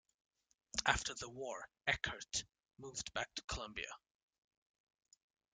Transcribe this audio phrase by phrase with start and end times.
[0.87, 2.45] After the war Eckert
[2.79, 3.91] moved back to Columbia.